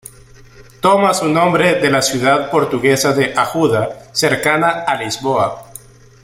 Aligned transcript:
Toma 0.81 1.13
su 1.13 1.27
nombre 1.27 1.75
de 1.79 1.91
la 1.91 2.01
ciudad 2.01 2.49
portuguesa 2.49 3.13
de 3.13 3.35
Ajuda, 3.37 4.07
cercana 4.13 4.79
a 4.81 4.95
Lisboa. 4.95 5.71